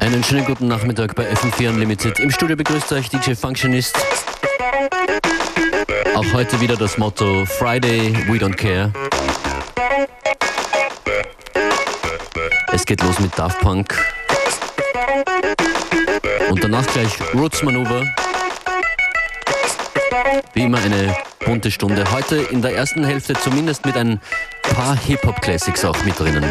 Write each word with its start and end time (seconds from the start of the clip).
Einen 0.00 0.24
schönen 0.24 0.44
guten 0.44 0.68
Nachmittag 0.68 1.14
bei 1.14 1.30
FM4 1.32 1.68
Unlimited. 1.70 2.18
Im 2.20 2.30
Studio 2.30 2.56
begrüßt 2.56 2.92
euch 2.92 3.08
DJ 3.08 3.34
Functionist. 3.34 3.96
Auch 6.14 6.32
heute 6.32 6.60
wieder 6.60 6.76
das 6.76 6.98
Motto 6.98 7.44
Friday, 7.46 8.12
we 8.26 8.36
don't 8.36 8.54
care. 8.54 8.92
Es 12.72 12.84
geht 12.84 13.02
los 13.02 13.18
mit 13.20 13.38
Daft 13.38 13.60
Punk. 13.60 13.94
Und 16.50 16.64
danach 16.64 16.86
gleich 16.88 17.12
Roots 17.34 17.62
Manöver. 17.62 18.04
Wie 20.52 20.64
immer 20.64 20.78
eine 20.78 21.16
bunte 21.44 21.70
Stunde. 21.70 22.10
Heute 22.12 22.36
in 22.36 22.62
der 22.62 22.74
ersten 22.74 23.04
Hälfte 23.04 23.34
zumindest 23.34 23.86
mit 23.86 23.96
ein 23.96 24.20
paar 24.62 24.96
Hip-Hop-Classics 24.96 25.84
auch 25.84 26.04
mit 26.04 26.18
drinnen. 26.18 26.44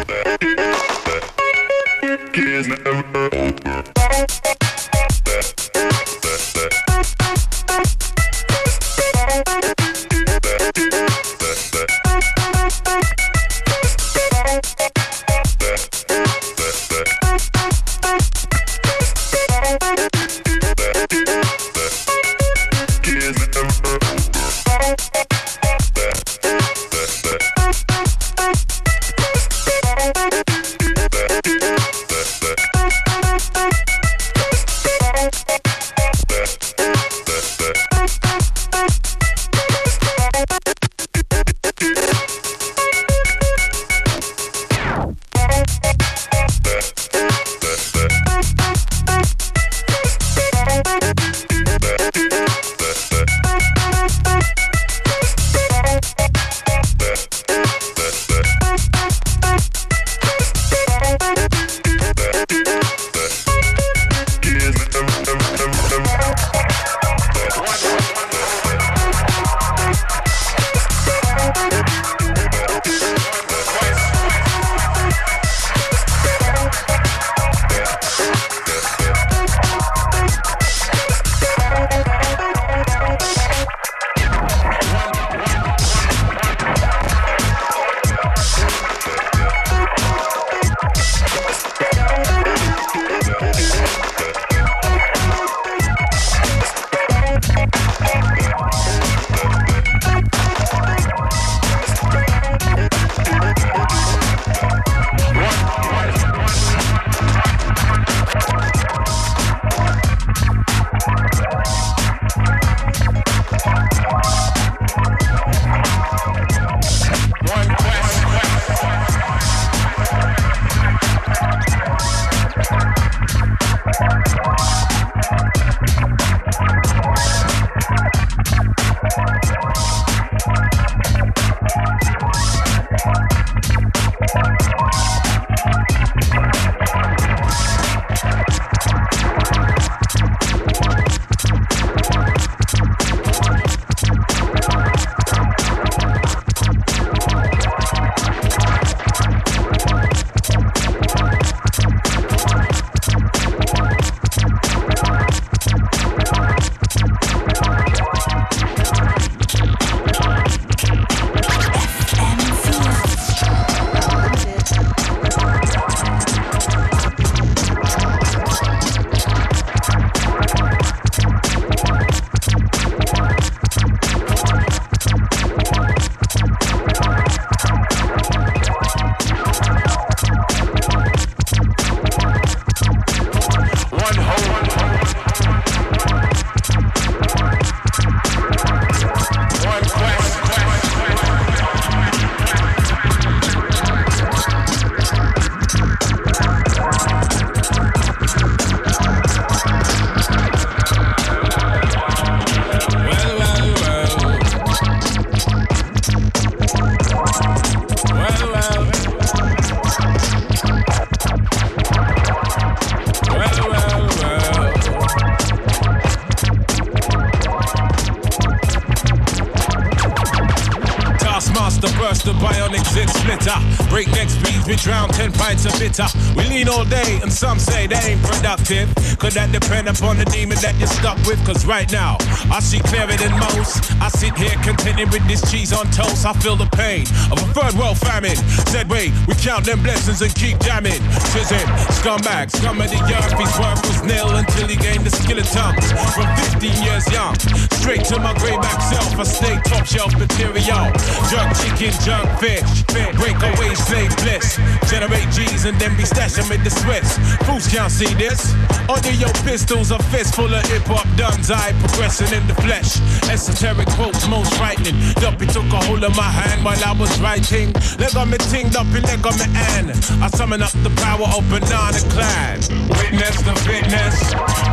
All 226.70 226.84
day, 226.84 227.18
and 227.22 227.32
some 227.32 227.58
say 227.58 227.86
they 227.86 227.98
ain't 228.14 228.22
productive. 228.22 228.88
Could 229.18 229.34
that 229.34 229.50
depend 229.50 229.88
upon 229.88 230.16
the 230.16 230.24
demon 230.26 230.56
that 230.62 230.78
you're 230.78 230.88
stuck 230.88 231.18
with? 231.26 231.42
Cause 231.44 231.66
right 231.66 231.90
now, 231.90 232.16
I 232.48 232.60
see 232.60 232.78
clearer 232.80 233.18
than 233.18 233.34
most. 233.50 233.90
I 234.00 234.08
sit 234.08 234.32
here 234.38 234.54
contented 234.62 235.10
with 235.10 235.26
this 235.26 235.42
cheese 235.50 235.72
on 235.72 235.90
toast. 235.90 236.24
I 236.24 236.32
feel 236.38 236.54
the 236.54 236.70
pain 236.70 237.02
of 237.34 237.42
a 237.42 237.48
third 237.52 237.74
world 237.74 237.98
famine. 237.98 238.36
Said, 238.70 238.88
wait, 238.88 239.12
we 239.26 239.34
count 239.34 239.66
them 239.66 239.82
blessings 239.82 240.22
and 240.22 240.32
keep 240.34 240.58
jamming. 240.60 241.02
Says 241.34 241.50
him, 241.50 241.66
scumbag, 241.98 242.50
scum 242.54 242.80
of 242.80 242.88
the 242.88 243.02
earth. 243.02 243.34
His 243.34 243.52
worth 243.58 243.82
was 243.90 244.00
nil 244.06 244.30
until 244.38 244.68
he 244.68 244.76
gained 244.76 245.04
the 245.04 245.10
skill 245.10 245.38
of 245.38 245.48
tongues. 245.50 245.90
From 246.14 246.30
15 246.54 246.70
years 246.86 247.04
young, 247.10 247.34
straight 247.80 248.04
to 248.04 248.20
my 248.20 248.34
grayback 248.34 248.80
self. 248.82 249.18
I 249.18 249.24
stay 249.24 249.56
top 249.64 249.86
shelf 249.86 250.12
material. 250.18 250.92
Junk 251.32 251.48
chicken, 251.56 251.94
jerk 252.04 252.28
fish. 252.38 252.84
Breakaway 253.16 253.74
slave 253.74 254.12
bliss. 254.20 254.60
Generate 254.90 255.28
G's 255.32 255.64
and 255.64 255.76
then 255.80 255.96
be 255.96 256.04
stashing 256.04 256.48
with 256.50 256.62
the 256.62 256.70
Swiss. 256.70 257.16
Fools 257.48 257.66
can't 257.66 257.90
see 257.90 258.12
this. 258.14 258.52
Under 258.88 259.12
your 259.12 259.32
pistols, 259.48 259.90
a 259.90 259.98
fist 260.12 260.34
full 260.34 260.52
of 260.52 260.64
hip 260.66 260.84
hop 260.84 261.08
duns. 261.16 261.50
I 261.50 261.72
progressing 261.80 262.32
in 262.36 262.46
the 262.46 262.54
flesh. 262.60 263.00
Esoteric 263.32 263.88
quotes, 263.96 264.28
most 264.28 264.52
frightening. 264.54 264.96
Duppy 265.16 265.46
took 265.46 265.66
a 265.72 265.80
hold 265.88 266.04
of 266.04 266.14
my 266.16 266.30
hand 266.30 266.64
while 266.64 266.82
I 266.84 266.92
was 266.92 267.12
writing. 267.20 267.72
Leg 267.98 268.14
on 268.16 268.30
me 268.30 268.38
ting, 268.52 268.68
Duppy, 268.68 269.00
leg 269.00 269.24
on 269.24 269.36
me 269.40 269.46
and 269.78 269.90
I 270.20 270.28
summon 270.28 270.62
up 270.62 270.72
the 270.84 270.92
power 271.00 271.26
of 271.32 271.42
Banana 271.48 272.00
Klan. 272.12 272.60
Witness 273.00 273.40
the 273.40 273.54
fitness, 273.64 274.16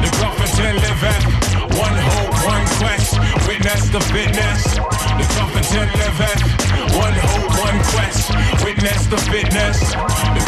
the 0.03 0.10
prophet 0.19 0.60
and 0.60 0.77
liveth. 0.83 1.48
One 1.77 1.94
hope, 1.94 2.33
one 2.45 2.65
quest. 2.80 2.97
Witness 3.48 3.90
the 3.90 4.00
fitness, 4.12 4.64
the 4.74 5.26
and 5.78 5.92
liveth. 6.00 6.42
One 6.96 7.14
hope, 7.14 7.50
one 7.60 7.80
quest. 7.92 8.32
Witness 8.64 9.06
the 9.08 9.18
fitness, 9.18 9.80
the 10.34 10.42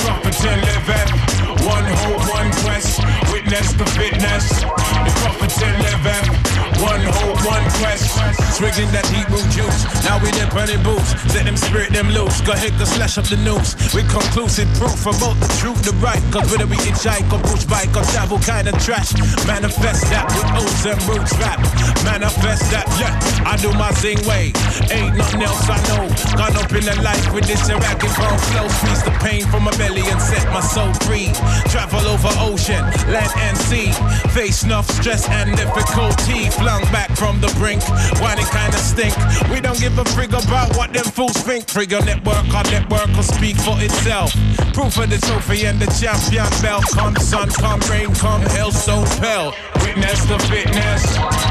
and 0.45 0.61
liveth. 0.61 1.65
One 1.65 1.85
hope, 1.85 2.33
one 2.33 2.51
quest. 2.63 3.18
Witness 3.49 3.73
the 3.73 3.85
fitness, 3.97 4.61
the 4.61 5.11
prophet 5.25 5.63
and 5.63 5.81
liveth. 5.81 6.59
One 6.85 7.01
hope, 7.01 7.41
one 7.49 7.65
quest. 7.81 8.13
Swigging 8.55 8.87
that 8.93 9.03
heat 9.09 9.25
root 9.33 9.43
juice. 9.49 9.83
Now 10.05 10.21
we 10.21 10.29
dip 10.31 10.53
running 10.53 10.79
boots. 10.83 11.11
Let 11.33 11.49
them 11.49 11.57
spirit 11.57 11.91
them 11.91 12.13
loose. 12.13 12.39
Go 12.45 12.53
ahead, 12.53 12.77
go 12.77 12.85
slash 12.85 13.17
up 13.17 13.25
the 13.25 13.41
news. 13.41 13.73
With 13.91 14.05
conclusive 14.05 14.69
proof 14.77 15.01
about 15.01 15.35
the 15.41 15.49
truth, 15.57 15.81
the 15.81 15.91
right. 15.97 16.21
Cause 16.29 16.45
whether 16.51 16.69
we 16.69 16.77
hitchhike 16.77 17.25
or 17.33 17.41
push 17.41 17.65
bike 17.65 17.89
or 17.97 18.05
travel 18.13 18.37
kind 18.39 18.69
of 18.69 18.77
trash. 18.85 19.17
Manifest 19.49 20.05
that 20.13 20.29
with 20.29 20.45
oats 20.53 20.85
and 20.85 20.99
roots 21.09 21.33
rap. 21.41 21.57
Manifest 22.05 22.69
that, 22.69 22.85
yeah. 23.01 23.17
I 23.49 23.57
do 23.57 23.73
my 23.73 23.89
zing 23.97 24.21
way. 24.29 24.53
Ain't 24.93 25.17
nothing 25.17 25.41
else 25.41 25.65
I 25.65 25.81
know. 25.89 26.05
Gone 26.37 26.53
up 26.53 26.69
in 26.69 26.85
the 26.85 26.95
life 27.01 27.33
with 27.33 27.49
this 27.49 27.65
Iraqi 27.67 28.07
phone 28.13 28.39
flow. 28.53 28.67
Squeeze 28.79 29.03
the 29.03 29.15
pain 29.19 29.41
from 29.49 29.65
my 29.65 29.73
belly 29.75 30.05
and 30.05 30.21
set 30.21 30.45
my 30.53 30.61
soul 30.61 30.93
free. 31.03 31.33
Travel 31.73 32.05
over 32.07 32.31
ocean, 32.39 32.85
land 33.11 33.33
and 33.39 33.57
sea. 33.57 33.91
Face 34.29 34.63
enough 34.63 34.89
stress 34.89 35.27
and 35.29 35.55
difficulty. 35.55 36.49
Flung 36.49 36.83
back 36.91 37.09
from 37.15 37.39
the 37.41 37.47
brink. 37.59 37.81
Why 38.19 38.35
Whining 38.35 38.45
kinda 38.47 38.77
stink. 38.77 39.15
We 39.51 39.59
don't 39.59 39.79
give 39.79 39.97
a 39.97 40.03
frig 40.03 40.29
about 40.29 40.75
what 40.77 40.93
them 40.93 41.05
fools 41.05 41.37
think. 41.37 41.65
Trigger 41.65 42.01
network, 42.01 42.45
our 42.53 42.63
network 42.65 43.07
will 43.15 43.23
speak 43.23 43.57
for 43.57 43.75
itself. 43.81 44.31
Proof 44.73 44.97
of 44.97 45.09
the 45.09 45.17
trophy 45.27 45.65
and 45.65 45.79
the 45.79 45.87
champion 45.99 46.49
belt. 46.61 46.85
Come 46.91 47.15
sun, 47.17 47.49
come 47.49 47.79
rain, 47.89 48.13
come 48.15 48.41
hell, 48.41 48.71
so 48.71 49.03
pelt. 49.19 49.55
Witness 49.83 50.25
the 50.25 50.39
fitness, 50.47 51.03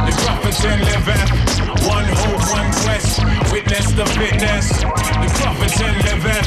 the 0.07 0.15
prophets 0.25 0.65
and 0.65 0.81
liveth. 0.85 1.31
One 1.87 2.05
hope, 2.05 2.45
one 2.53 2.71
quest. 2.83 3.21
Witness 3.53 3.93
the 3.93 4.07
fitness, 4.07 4.69
the 4.81 5.31
prophets 5.41 5.81
and 5.81 5.97
liveth. 6.05 6.47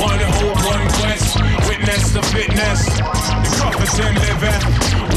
One 0.00 0.20
hope, 0.20 0.60
one 0.64 0.86
quest. 1.00 1.36
Witness 1.68 2.10
the 2.12 2.22
fitness, 2.34 2.84
the 2.84 3.50
prophets 3.58 3.98
and 3.98 4.16
liveth. 4.18 4.64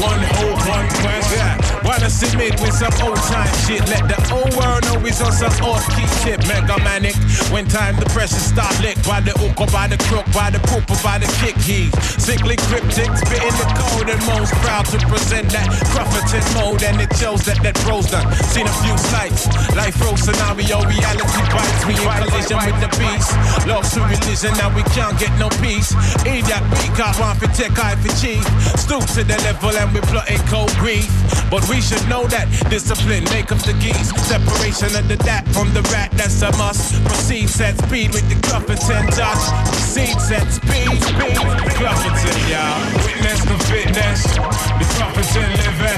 One 0.02 0.22
hope, 0.36 0.60
one 0.68 0.88
quest. 1.00 1.30
Yeah. 1.32 1.62
Wanna 1.84 2.10
submit 2.10 2.60
with 2.60 2.74
some 2.74 2.94
old 3.06 3.18
time 3.30 3.52
shit. 3.66 3.86
Let 3.88 4.08
the 4.08 4.18
old 4.32 4.54
world 4.56 4.82
know 4.86 5.06
it's 5.06 5.20
on 5.20 5.32
some 5.32 5.52
off 5.66 5.86
key 5.94 6.06
shit. 6.22 6.38
Mega 6.48 6.78
manic. 6.82 7.14
When 7.50 7.66
time 7.66 7.96
the 7.96 8.06
pressure 8.06 8.40
start 8.40 8.74
lick 8.80 8.96
by 9.04 9.20
the 9.20 9.32
hook 9.32 9.60
or 9.60 9.66
by 9.66 9.86
the 9.86 9.98
crook, 10.08 10.26
by 10.32 10.50
the 10.50 10.60
poop 10.70 10.88
or 10.90 11.00
by 11.02 11.18
the 11.18 11.26
kick 11.42 11.56
heave. 11.58 11.92
Sickly 12.18 12.56
cryptic, 12.68 13.10
spitting 13.18 13.56
the 13.58 13.68
code 13.78 14.08
and 14.08 14.22
most 14.26 14.52
proud 14.62 14.86
to 14.86 14.98
present 15.06 15.50
that 15.50 15.68
Crufferton 16.02 16.42
mode. 16.54 16.82
And 16.82 17.00
it 17.00 17.14
shows 17.16 17.44
that 17.46 17.62
that 17.62 17.78
bro's 17.86 18.10
done. 18.10 18.26
Seen 18.50 18.66
a 18.66 18.74
few 18.82 18.96
sights. 18.98 19.46
Life 19.76 19.94
row 20.02 20.16
scenario, 20.16 20.82
reality 20.82 21.42
bites. 21.54 21.82
We 21.86 21.94
in 21.94 22.10
collision 22.26 22.58
with 22.66 22.78
the 22.82 22.90
beast. 22.98 23.30
Lost 23.66 23.94
to 23.94 24.02
religion, 24.02 24.52
now 24.58 24.74
we 24.74 24.82
can't 24.90 25.14
get 25.18 25.32
no 25.38 25.48
peace. 25.62 25.94
Eat 26.26 26.44
that 26.50 26.64
week, 26.82 26.98
I 26.98 27.14
want 27.18 27.38
for 27.38 27.50
tech, 27.54 27.78
I 27.78 27.94
for 28.02 28.12
chief. 28.18 28.42
Stoop 28.78 29.06
to 29.14 29.22
the 29.22 29.38
level 29.46 29.70
and 29.70 29.90
we 29.94 30.00
plotting 30.10 30.42
cold 30.50 30.74
grief. 30.82 31.06
But 31.50 31.62
we 31.68 31.80
should 31.80 32.02
know 32.08 32.26
that 32.32 32.48
discipline 32.70 33.24
make 33.30 33.52
up 33.52 33.60
the 33.62 33.74
geese. 33.78 34.10
Separation 34.26 34.90
of 34.98 35.06
the 35.06 35.16
dat 35.22 35.46
from 35.54 35.70
the 35.74 35.82
rat, 35.94 36.10
that's 36.12 36.42
a 36.42 36.50
must. 36.56 36.98
Proceed, 37.04 37.48
set 37.48 37.78
speed 37.78 38.12
with 38.12 38.26
the 38.28 38.36
Clufferton 38.42 39.06
touch. 39.14 39.44
Proceed, 39.70 40.18
set 40.18 40.48
speed, 40.50 40.90
speed. 40.98 41.38
Clufferton, 41.78 42.38
y'all. 42.50 42.80
Witness 43.04 43.40
the 43.44 43.56
fitness. 43.68 44.22
The 44.34 44.86
Clufferton 44.96 45.50
living. 45.60 45.91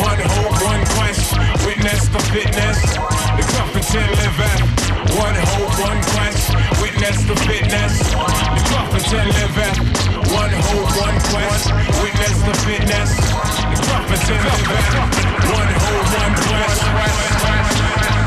One 0.00 0.18
hope, 0.18 0.58
one 0.62 0.84
quest. 0.96 1.36
Witness 1.66 2.08
the 2.08 2.18
fitness. 2.34 2.80
The 3.38 3.44
Clufferton 3.50 4.08
living. 4.22 4.60
One 5.18 5.36
hope, 5.54 5.74
one 5.86 6.00
quest. 6.10 6.54
Witness 6.82 7.22
the 7.24 7.36
fitness. 7.46 7.98
The 7.98 8.62
Clufferton 8.70 9.26
living. 9.38 9.74
One 10.34 10.54
hope, 10.66 10.90
one 10.98 11.18
quest. 11.30 11.70
Witness 12.02 12.36
the 12.42 12.54
fitness. 12.66 13.10
The 13.70 13.78
Clufferton 13.86 14.42
living. 14.42 14.94
One 15.54 15.72
hope, 15.84 16.08
one 16.22 16.34
quest. 16.42 18.23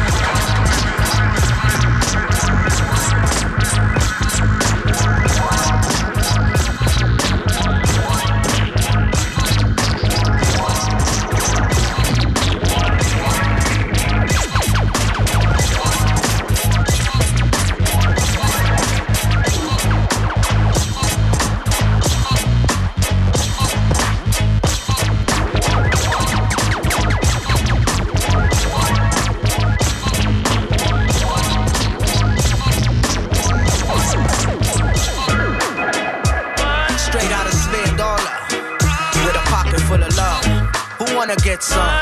Wanna 41.27 41.41
get 41.41 41.61
some? 41.61 42.01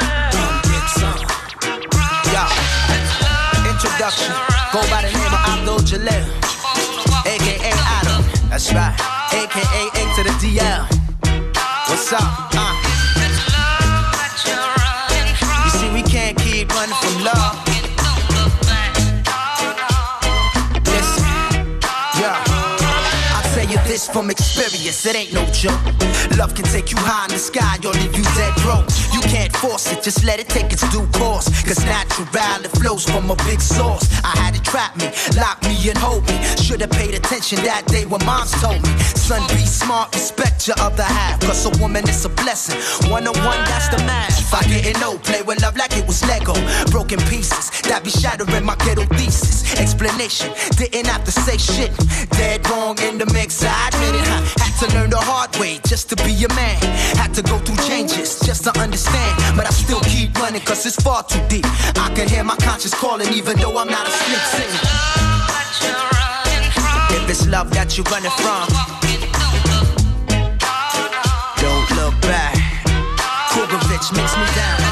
Get 0.69 0.87
some. 0.99 1.19
Yeah. 2.31 2.47
Introduction. 3.71 4.33
Go 4.71 4.81
by 4.91 5.01
the 5.01 5.11
name 5.17 5.33
of 5.33 5.41
Abdul 5.49 5.79
Jalil. 5.79 6.25
AKA 7.25 7.71
Adam. 7.97 8.21
That's 8.49 8.71
right. 8.71 8.93
AKA 9.33 9.81
A 9.99 10.03
to 10.15 10.23
the 10.27 10.33
DL. 10.41 10.85
What's 11.89 12.13
up? 12.13 12.21
Uh. 12.53 12.75
You 15.63 15.71
see, 15.71 15.91
we 15.91 16.03
can't 16.03 16.37
keep 16.37 16.69
running 16.69 16.95
from 16.95 17.23
love. 17.23 17.65
This 23.95 24.09
from 24.09 24.31
experience, 24.31 25.05
it 25.05 25.15
ain't 25.15 25.31
no 25.31 25.45
joke. 25.53 25.79
Love 26.37 26.55
can 26.55 26.65
take 26.65 26.91
you 26.91 26.97
high 26.97 27.25
in 27.25 27.31
the 27.31 27.37
sky 27.37 27.77
or 27.85 27.93
leave 27.93 28.17
you 28.17 28.23
dead 28.35 28.53
broke. 28.59 28.89
Can't 29.27 29.55
force 29.55 29.91
it, 29.91 30.03
just 30.03 30.23
let 30.23 30.39
it 30.39 30.47
take 30.47 30.71
its 30.71 30.87
due 30.91 31.07
course. 31.13 31.47
Cause 31.63 31.83
natural, 31.85 32.27
it 32.63 32.71
flows 32.71 33.05
from 33.05 33.29
a 33.29 33.35
big 33.47 33.61
source. 33.61 34.05
I 34.23 34.37
had 34.37 34.55
it 34.55 34.63
trap 34.63 34.95
me, 34.97 35.11
lock 35.37 35.61
me 35.63 35.89
and 35.89 35.97
hold 35.97 36.27
me. 36.27 36.37
Should've 36.61 36.91
paid 36.91 37.13
attention 37.15 37.63
that 37.63 37.85
day 37.87 38.05
when 38.05 38.23
moms 38.25 38.51
told 38.61 38.81
me. 38.83 38.89
Son, 39.25 39.41
be 39.57 39.65
smart, 39.65 40.13
respect 40.13 40.67
your 40.67 40.77
other 40.79 41.01
half. 41.01 41.39
Cause 41.41 41.65
a 41.65 41.81
woman 41.81 42.07
is 42.07 42.25
a 42.25 42.29
blessing. 42.29 42.77
One 43.09 43.25
on 43.25 43.33
one, 43.43 43.57
that's 43.65 43.89
the 43.89 43.97
math. 44.05 44.37
If 44.37 44.53
I 44.53 44.61
didn't 44.67 45.01
know, 45.01 45.17
play 45.17 45.41
with 45.41 45.63
love 45.63 45.75
like 45.75 45.97
it 45.97 46.05
was 46.05 46.21
Lego. 46.27 46.53
Broken 46.91 47.17
pieces, 47.25 47.71
that 47.89 48.03
be 48.03 48.11
shattering 48.11 48.63
my 48.63 48.75
ghetto 48.85 49.03
thesis. 49.17 49.65
Explanation, 49.81 50.53
didn't 50.77 51.07
have 51.07 51.23
to 51.23 51.31
say 51.31 51.57
shit. 51.57 51.89
Dead 52.37 52.61
wrong 52.69 52.99
in 53.01 53.17
the 53.17 53.25
mix, 53.33 53.63
I 53.63 53.73
admit 53.87 54.13
it. 54.13 54.27
Huh? 54.29 54.61
Had 54.61 54.73
to 54.85 54.95
learn 54.95 55.09
the 55.09 55.17
hard 55.17 55.57
way 55.57 55.79
just 55.87 56.07
to 56.09 56.15
be 56.17 56.37
a 56.45 56.49
man. 56.53 56.77
Had 57.17 57.33
to 57.33 57.41
go 57.41 57.57
through 57.57 57.81
changes 57.89 58.39
just 58.41 58.63
to 58.65 58.79
understand. 58.79 59.57
But 59.57 59.65
I 59.65 59.71
still 59.71 60.01
keep 60.01 60.37
running 60.37 60.61
cause 60.61 60.85
it's 60.85 61.01
far 61.01 61.23
too 61.23 61.41
deep. 61.49 61.65
I 61.97 62.13
can 62.13 62.29
hear 62.29 62.43
my 62.43 62.57
conscience 62.57 62.93
calling 62.93 63.33
even 63.33 63.57
though 63.57 63.75
I'm 63.75 63.89
not 63.89 64.05
asleep 64.07 64.37
singing. 64.53 64.85
If 67.09 67.27
it's 67.27 67.47
love 67.47 67.73
that 67.73 67.97
you're 67.97 68.05
running 68.13 68.29
from, 68.37 68.94
Makes 74.13 74.37
me 74.37 74.45
down. 74.55 74.84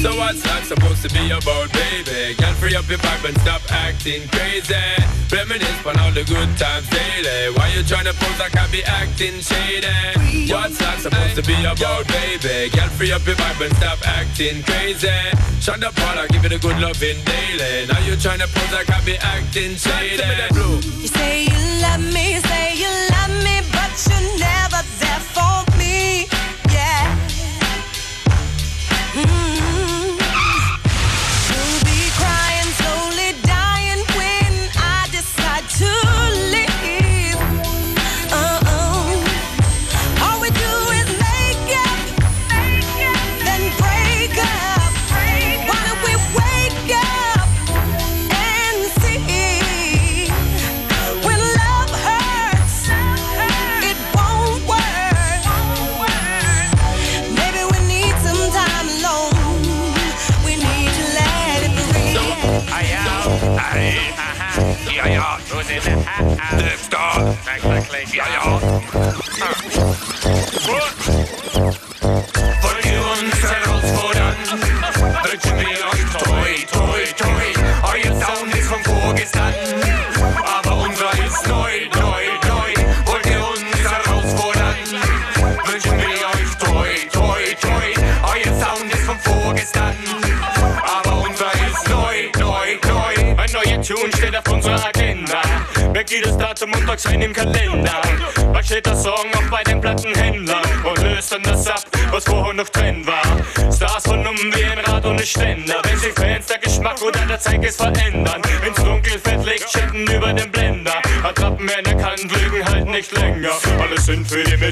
So 0.00 0.16
what's 0.16 0.40
that 0.48 0.64
supposed 0.64 1.04
to 1.04 1.12
be 1.12 1.28
about, 1.28 1.68
baby? 1.76 2.32
Girl, 2.40 2.56
free 2.56 2.72
up 2.72 2.88
your 2.88 2.96
vibe 3.04 3.20
and 3.28 3.36
stop 3.44 3.60
acting 3.68 4.24
crazy. 4.32 4.72
Reminisce 5.28 5.84
on 5.84 5.92
all 6.00 6.08
the 6.08 6.24
good 6.24 6.48
times 6.56 6.88
daily. 6.88 7.52
Why 7.52 7.68
you 7.76 7.84
tryna 7.84 8.16
pose 8.16 8.40
like 8.40 8.56
I 8.56 8.64
be 8.72 8.80
acting 8.80 9.44
shady? 9.44 10.48
What's 10.48 10.80
that 10.80 11.04
supposed 11.04 11.36
to 11.36 11.44
be 11.44 11.52
about, 11.68 12.08
baby? 12.08 12.72
Girl, 12.72 12.88
free 12.96 13.12
up 13.12 13.28
your 13.28 13.36
vibe 13.36 13.60
and 13.60 13.76
stop 13.76 14.00
acting 14.08 14.64
crazy. 14.64 15.12
Shonda 15.60 15.92
I 15.92 16.26
give 16.32 16.48
it 16.48 16.52
a 16.56 16.58
good 16.58 16.80
loving 16.80 17.20
daily. 17.20 17.84
Now 17.84 18.00
you 18.00 18.16
tryna 18.16 18.48
pose 18.48 18.72
like 18.72 18.88
I 18.88 19.04
be 19.04 19.20
acting 19.20 19.76
shady. 19.76 20.24
You 20.96 21.12
say 21.12 21.44
you 21.44 21.60
love 21.84 22.00
me, 22.00 22.40
say 22.40 22.72
you 22.72 22.88
love 23.12 23.36
me, 23.44 23.60
but 23.68 23.92
you 24.08 24.16
never 24.40 24.80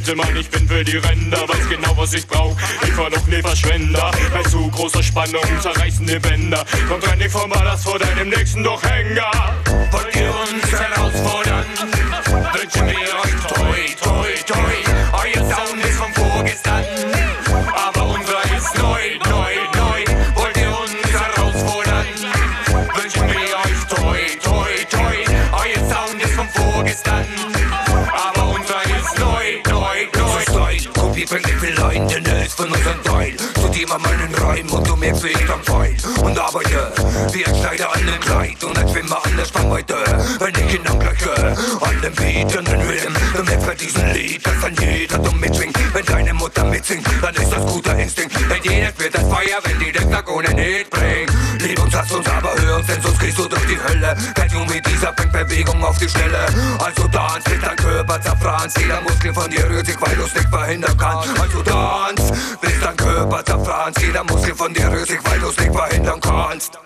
Gentleman, 0.09 0.37
ich 0.37 0.49
bin 0.49 0.67
für 0.67 0.83
die 0.83 0.97
Ränder, 0.97 1.47
weiß 1.47 1.69
genau, 1.69 1.95
was 1.95 2.15
ich 2.15 2.27
brauch. 2.27 2.57
Ich 2.83 2.97
noch 2.97 3.27
nie 3.27 3.43
Verschwender, 3.43 4.11
bei 4.33 4.43
zu 4.49 4.71
großer 4.71 5.03
Spannung 5.03 5.43
zerreißende 5.61 6.19
Bänder. 6.19 6.65
Kommt 6.89 7.07
rein, 7.07 7.19
nicht 7.19 7.31
vom 7.31 7.51
Ballast 7.51 7.85
vor 7.85 7.99
deinem 7.99 8.31
nächsten 8.31 8.65
Durchhänger. 8.65 9.31
Gesicht 35.29 35.51
am 35.51 35.63
Schweiß 35.65 36.05
und 36.23 36.39
arbeite. 36.39 36.93
wie 37.33 37.45
ein 37.45 37.55
Sie 37.55 37.85
an 37.85 38.07
dem 38.07 38.21
Kleid 38.21 38.65
und 38.65 38.79
entschwimme 38.79 39.17
alle 39.23 39.45
Spannweite. 39.47 39.95
Wenn 40.39 40.67
ich 40.67 40.75
ihn 40.75 40.87
angleiche, 40.87 41.57
allem 41.81 42.15
bieten 42.15 42.65
den 42.65 42.81
Rhythm, 42.81 43.15
dann 43.35 43.45
merkt 43.45 43.67
bei 43.67 43.75
diesem 43.75 44.07
Lied, 44.13 44.47
dass 44.47 44.61
dann 44.61 44.75
jeder 44.77 45.19
dumm 45.19 45.39
mitschwingt. 45.41 45.77
Wenn 45.93 46.05
deine 46.07 46.35
Mutter 46.35 46.65
mitsingt, 46.65 47.07
dann 47.21 47.35
ist 47.35 47.53
das 47.53 47.67
guter 47.67 47.99
Instinkt. 47.99 48.35
Denn 48.37 48.73
jedes 48.73 48.99
wird 48.99 49.15
das 49.15 49.23
Feuer, 49.23 49.59
wenn 49.65 49.79
die 49.79 49.93
Dektagonen 49.93 50.57
nicht 50.57 50.91
bringt. 50.91 51.33
Lieb 51.61 51.83
uns, 51.83 51.93
lass 51.93 52.11
uns 52.11 52.29
aber 52.29 52.55
sonst 53.19 53.21
gehst 53.21 53.39
du 53.39 53.49
durch 53.49 53.67
die 53.67 53.79
Hölle. 53.79 54.17
Kein 54.35 54.51
Junge 54.51 54.81
dieser 54.83 55.13
bringt 55.13 55.33
Bewegung 55.33 55.85
auf 55.85 55.99
die 55.99 56.09
Schnelle. 56.09 56.47
Also 56.79 57.09
tanz, 57.09 57.45
bis 57.45 57.61
dein 57.61 57.77
Körper 57.77 58.21
zerfranst. 58.21 58.79
Jeder 58.79 59.01
Muskel 59.03 59.35
von 59.35 59.51
dir 59.51 59.69
rührt 59.69 59.87
sich, 59.87 60.01
weil 60.01 60.17
du 60.17 60.23
es 60.23 60.35
nicht 60.35 60.49
verhindern 60.49 60.97
kannst. 60.97 61.41
Also 61.41 61.63
tanz, 61.63 62.33
bis 62.61 62.81
dein 62.81 62.97
Körper 62.97 63.45
zerfranst. 63.45 64.01
Jeder 64.01 64.25
Muskel 64.25 64.55
von 64.55 64.73
dir 64.73 64.91
rührt 64.91 65.09
sich, 65.09 65.19
weil 65.25 65.41
du 65.41 65.49
es 65.49 65.59
nicht 65.59 65.75
verhindern 65.75 66.21
kannst. 66.21 66.79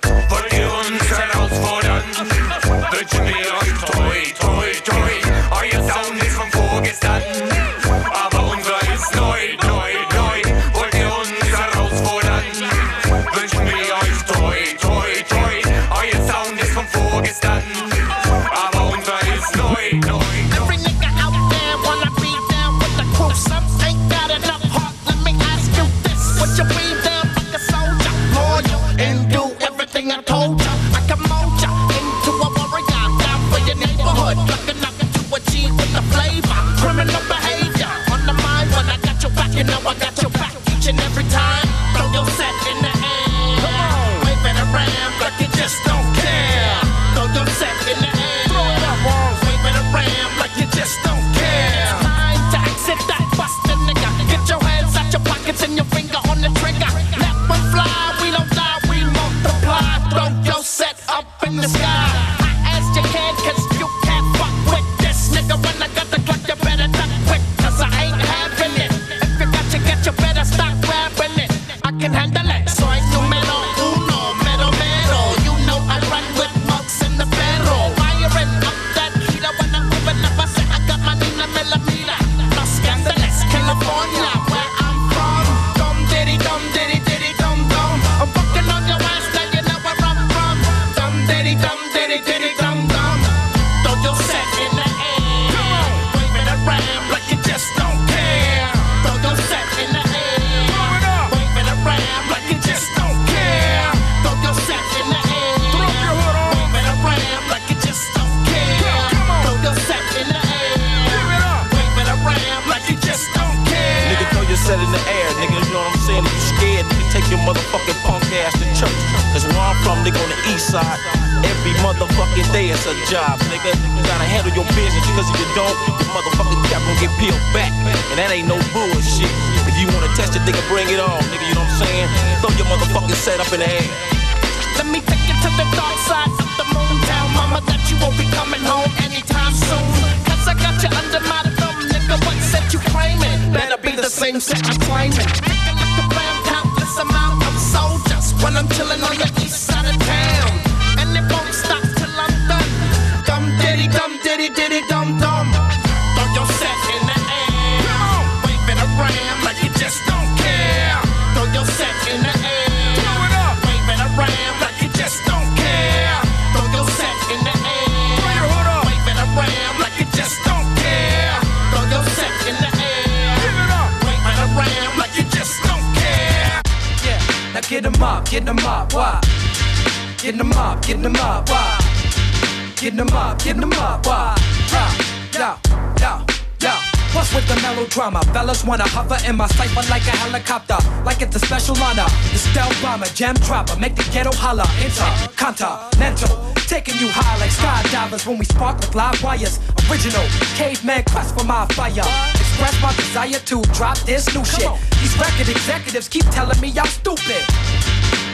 Get 182.92 183.00
'em 183.00 183.16
up, 183.16 183.38
get 183.42 183.56
'em 183.56 183.72
up, 183.72 184.06
why? 184.06 184.36
Yo, 184.70 185.40
yo, 185.40 185.56
yo, 185.98 186.26
yo. 186.60 186.72
Plus 187.10 187.34
with 187.34 187.48
the 187.48 187.58
melodrama? 187.62 188.20
Fellas 188.34 188.64
wanna 188.64 188.86
hover 188.86 189.16
in 189.26 189.34
my 189.34 189.46
cipher 189.46 189.82
like 189.90 190.06
a 190.06 190.10
helicopter, 190.10 190.76
like 191.02 191.22
it's 191.22 191.34
a 191.34 191.38
special 191.38 191.74
honor. 191.82 192.04
The 192.32 192.38
stealth 192.38 192.82
bomber, 192.82 193.06
jam 193.14 193.34
dropper, 193.46 193.76
make 193.76 193.96
the 193.96 194.04
ghetto 194.12 194.30
holler. 194.32 194.68
Intercontinental, 194.84 196.52
taking 196.66 196.98
you 196.98 197.08
high 197.08 197.38
like 197.38 197.50
skydivers 197.50 198.26
when 198.26 198.36
we 198.36 198.44
spark 198.44 198.78
with 198.78 198.94
live 198.94 199.22
wires. 199.22 199.58
Original 199.90 200.26
caveman 200.56 201.04
quest 201.04 201.34
for 201.34 201.44
my 201.44 201.64
fire. 201.68 202.04
Express 202.34 202.76
my 202.82 202.92
desire 202.92 203.40
to 203.40 203.62
drop 203.72 203.96
this 204.00 204.34
new 204.34 204.44
shit. 204.44 204.70
These 205.00 205.16
record 205.16 205.48
executives 205.48 206.08
keep 206.08 206.28
telling 206.28 206.60
me 206.60 206.68
I'm 206.78 206.86
stupid. 206.88 207.42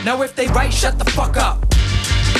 Now 0.05 0.21
if 0.23 0.35
they 0.35 0.49
right, 0.49 0.75
shut 0.75 0.99
the 0.99 1.09
fuck 1.13 1.37
up. 1.37 1.68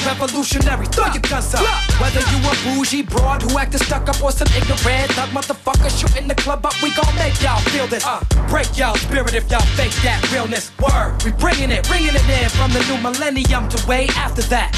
Revolutionary, 0.09 0.87
throw 0.87 1.05
your 1.13 1.21
guns 1.21 1.53
up. 1.53 1.61
Whether 2.01 2.25
you 2.33 2.41
a 2.41 2.53
bougie 2.65 3.03
broad 3.03 3.43
who 3.43 3.59
acted 3.59 3.81
stuck 3.81 4.09
up 4.09 4.17
or 4.25 4.33
some 4.33 4.49
ignorant 4.57 5.13
thug 5.13 5.29
motherfucker 5.37 5.93
shooting 5.93 6.27
the 6.27 6.35
club 6.35 6.65
up, 6.65 6.73
we 6.83 6.95
gon' 6.95 7.15
make 7.17 7.37
y'all 7.43 7.61
feel 7.69 7.87
this. 7.87 8.07
Uh, 8.07 8.25
break 8.49 8.67
y'all 8.79 8.97
spirit 8.97 9.35
if 9.35 9.51
y'all 9.51 9.61
fake 9.77 9.93
that 10.01 10.19
realness. 10.33 10.73
Word, 10.81 11.23
we 11.25 11.33
bringing 11.33 11.71
it, 11.71 11.87
bringing 11.87 12.17
it 12.17 12.25
in 12.41 12.49
from 12.49 12.73
the 12.73 12.81
new 12.89 12.97
millennium 13.03 13.69
to 13.69 13.87
way 13.87 14.09
after 14.17 14.41
that. 14.49 14.73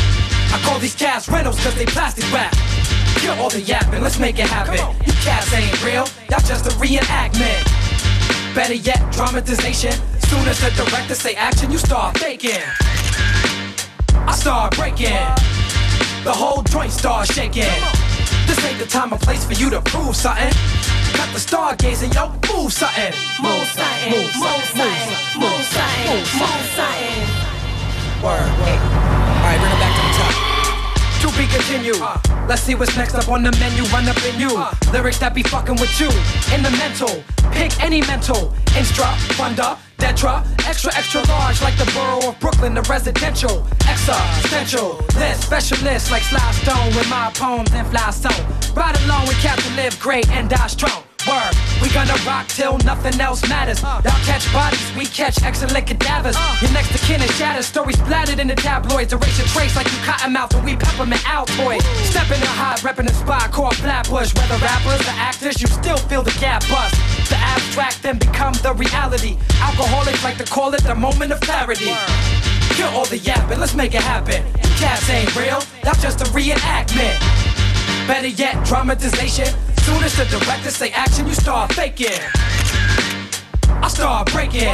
I 0.52 0.58
call 0.66 0.80
these 0.80 0.96
cats 0.96 1.28
rentals 1.28 1.62
cause 1.62 1.76
they 1.76 1.86
plastic 1.86 2.26
wrap. 2.32 2.52
Kill 3.22 3.34
all 3.38 3.50
the 3.50 3.60
yapping, 3.60 4.02
let's 4.02 4.18
make 4.18 4.40
it 4.40 4.50
happen. 4.50 4.82
You 5.06 5.12
cats 5.22 5.54
ain't 5.54 5.78
real, 5.84 6.10
y'all 6.28 6.42
just 6.42 6.66
a 6.66 6.74
reenactment. 6.82 7.62
Better 8.52 8.74
yet, 8.74 8.98
dramatization. 9.12 9.92
Soon 10.26 10.48
as 10.48 10.58
the 10.58 10.70
director 10.74 11.14
say 11.14 11.34
action, 11.34 11.70
you 11.70 11.78
start 11.78 12.18
faking. 12.18 12.66
I 14.30 14.32
start 14.32 14.76
breaking. 14.76 15.10
The 16.22 16.32
whole 16.32 16.62
joint 16.62 16.92
starts 16.92 17.34
shaking. 17.34 17.64
This 18.46 18.64
ain't 18.64 18.78
the 18.78 18.86
time 18.86 19.12
or 19.12 19.18
place 19.18 19.44
for 19.44 19.54
you 19.54 19.68
to 19.70 19.80
prove 19.80 20.14
something. 20.14 20.52
Cut 21.18 21.32
the 21.32 21.40
stargazing, 21.40 22.14
yo, 22.14 22.30
move 22.54 22.72
something. 22.72 23.12
Move 23.42 23.66
something, 23.66 24.12
move 24.12 24.30
something, 24.30 25.40
move 25.40 25.64
something, 25.64 26.38
move 26.38 26.66
something. 26.76 27.40
Word. 27.40 27.49
Let's 32.50 32.62
see 32.62 32.74
what's 32.74 32.96
next 32.96 33.14
up 33.14 33.28
on 33.28 33.42
the 33.42 33.52
menu. 33.52 33.84
Run 33.84 34.08
up 34.08 34.18
in 34.24 34.40
you. 34.40 34.50
Lyrics 34.92 35.18
that 35.20 35.34
be 35.34 35.42
fucking 35.42 35.76
with 35.76 36.00
you. 36.00 36.08
In 36.52 36.62
the 36.62 36.70
mental. 36.82 37.22
Pick 37.52 37.72
any 37.80 38.00
mental. 38.02 38.52
Instra, 38.74 39.06
funda, 39.38 39.78
detra. 39.98 40.44
Extra, 40.66 40.92
extra 40.96 41.22
large 41.28 41.62
like 41.62 41.78
the 41.78 41.90
borough 41.94 42.28
of 42.28 42.40
Brooklyn. 42.40 42.74
The 42.74 42.82
residential. 42.82 43.66
Existential. 43.88 44.96
List. 45.14 45.44
Specialist 45.46 46.10
like 46.10 46.22
Sly 46.22 46.50
Stone 46.52 46.88
with 46.96 47.08
my 47.08 47.30
poems 47.34 47.70
and 47.72 47.86
fly 47.86 48.10
stone. 48.10 48.74
Ride 48.74 49.00
along 49.04 49.28
with 49.28 49.38
Captain 49.38 49.74
Live 49.76 49.98
Great 50.00 50.28
and 50.30 50.50
die 50.50 50.66
strong. 50.66 51.09
Word, 51.26 51.52
we 51.82 51.90
gonna 51.90 52.16
rock 52.26 52.48
till 52.48 52.78
nothing 52.78 53.20
else 53.20 53.46
matters. 53.48 53.82
Uh. 53.82 54.00
Y'all 54.04 54.24
catch 54.24 54.50
bodies, 54.52 54.80
we 54.96 55.04
catch 55.06 55.42
excellent 55.42 55.86
cadavers. 55.86 56.36
Uh. 56.36 56.56
Your 56.62 56.72
next 56.72 56.92
to 56.92 56.98
kin 57.06 57.20
is 57.20 57.30
shattered, 57.36 57.64
stories 57.64 57.98
splattered 57.98 58.38
in 58.38 58.48
the 58.48 58.54
tabloids. 58.54 59.12
Erase 59.12 59.38
your 59.38 59.46
trace 59.48 59.76
like 59.76 59.86
you 59.92 59.98
cotton 60.04 60.32
mouth 60.32 60.54
and 60.54 60.64
we 60.64 60.76
peppermint 60.76 61.20
altoid. 61.22 61.82
Stepping 62.08 62.40
in 62.40 62.54
high, 62.56 62.76
repping 62.76 63.06
the 63.06 63.14
spot, 63.14 63.50
called 63.52 63.76
Flatbush. 63.76 64.34
Whether 64.34 64.56
rappers 64.64 65.00
or 65.06 65.16
actors, 65.20 65.60
you 65.60 65.66
still 65.68 65.98
feel 65.98 66.22
the 66.22 66.36
gap 66.40 66.62
bust. 66.68 66.94
The 67.28 67.36
abstract 67.36 68.02
then 68.02 68.18
become 68.18 68.54
the 68.54 68.72
reality. 68.74 69.36
Alcoholics 69.60 70.24
like 70.24 70.38
to 70.38 70.44
call 70.44 70.72
it 70.74 70.82
the 70.84 70.94
moment 70.94 71.32
of 71.32 71.40
clarity. 71.40 71.92
Kill 72.76 72.88
all 72.90 73.04
the 73.04 73.18
yapping, 73.18 73.60
let's 73.60 73.74
make 73.74 73.94
it 73.94 74.02
happen. 74.02 74.42
Cats 74.78 75.10
ain't 75.10 75.34
real, 75.36 75.62
that's 75.82 76.00
just 76.00 76.20
a 76.22 76.24
reenactment. 76.32 77.18
Better 78.06 78.28
yet, 78.28 78.64
dramatization. 78.64 79.46
Soon 79.84 80.04
as 80.04 80.16
the 80.16 80.24
director 80.26 80.70
say 80.70 80.90
action, 80.90 81.26
you 81.26 81.34
start 81.34 81.72
faking. 81.72 82.20
I 83.82 83.88
start 83.88 84.32
breaking. 84.32 84.68